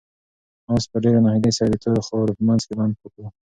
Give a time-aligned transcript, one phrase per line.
[0.73, 3.25] آس په ډېرې ناهیلۍ سره د تورو خاورو په منځ کې بند پاتې و.